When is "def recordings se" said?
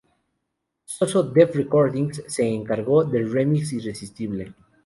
1.21-2.43